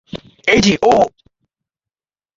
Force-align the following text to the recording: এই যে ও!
এই 0.47 0.59
যে 0.61 0.73
ও! 0.83 0.93